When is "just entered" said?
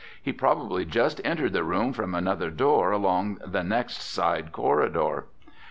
0.83-1.53